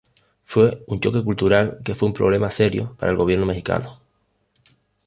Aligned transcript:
Fue 0.41 0.83
un 0.87 0.99
choque 0.99 1.23
cultural 1.23 1.79
que 1.85 1.93
fue 1.93 2.07
un 2.07 2.13
problema 2.15 2.49
serio 2.49 2.95
para 2.97 3.11
el 3.11 3.19
gobierno 3.19 3.45
mexicano. 3.45 3.99